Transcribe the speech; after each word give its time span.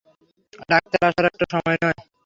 Doctor 0.69 1.01
আসার 1.09 1.25
এটা 1.29 1.45
সময় 1.53 1.77
নয়। 1.83 1.99